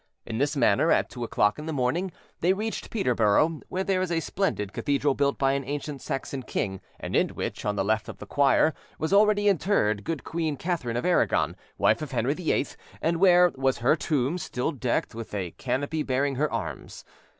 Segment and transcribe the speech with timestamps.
[0.25, 4.11] In this manner, at two o'clock in the morning, they reached Peterborough, where there is
[4.11, 8.09] a splendid cathedral built by an ancient Saxon king, and in which, on the left
[8.09, 12.65] of the choir, was already interred good Queen Catharine of Aragon, wife of Henry VIII,
[12.99, 17.05] and where was her tomb, still decked with a canopy bearing her arms.